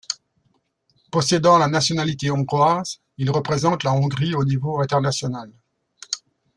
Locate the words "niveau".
4.43-4.81